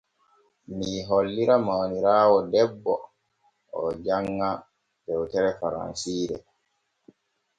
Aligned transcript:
Mii 0.75 1.01
hollira 1.09 1.55
mawniraawo 1.65 2.37
debbo 2.51 2.95
oo 3.75 3.89
janŋa 4.05 4.49
dewtere 5.05 5.51
faransiire 5.59 6.37
makko. 6.41 6.51